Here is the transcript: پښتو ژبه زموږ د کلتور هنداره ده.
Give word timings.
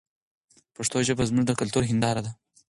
پښتو 0.75 0.97
ژبه 1.07 1.23
زموږ 1.29 1.45
د 1.47 1.51
کلتور 1.59 1.83
هنداره 1.91 2.21
ده. 2.25 2.31